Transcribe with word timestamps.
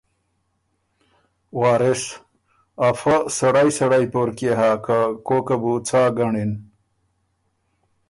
وارث: 1.59 2.03
افۀ 2.87 3.15
سړئ 3.37 3.67
سړئ 3.77 4.03
پورکيې 4.11 4.53
هۀ 4.59 4.71
که 4.85 4.97
کوکه 5.27 5.55
بُو 5.61 5.73
څا 5.87 6.01
ګنړِن۔ 6.17 6.51